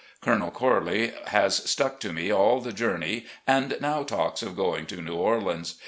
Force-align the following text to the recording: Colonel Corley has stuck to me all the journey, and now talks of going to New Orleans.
Colonel 0.19 0.49
Corley 0.49 1.13
has 1.27 1.57
stuck 1.69 1.99
to 1.99 2.11
me 2.11 2.31
all 2.33 2.59
the 2.59 2.73
journey, 2.73 3.27
and 3.45 3.77
now 3.79 4.01
talks 4.01 4.41
of 4.41 4.55
going 4.55 4.87
to 4.87 4.99
New 4.99 5.13
Orleans. 5.13 5.75